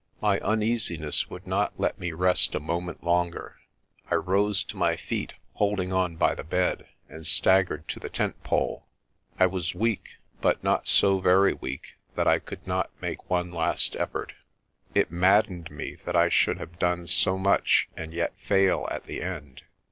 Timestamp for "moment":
2.59-3.03